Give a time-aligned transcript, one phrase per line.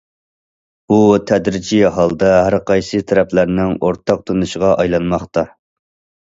[0.93, 0.97] بۇ
[1.31, 5.47] تەدرىجىي ھالدا ھەر قايسى تەرەپلەرنىڭ ئورتاق تونۇشىغا ئايلانماقتا.